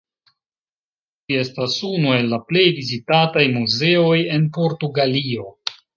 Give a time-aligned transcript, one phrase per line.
[1.31, 5.47] Ĝi estas unu el la plej vizitataj muzeoj en Portugalio.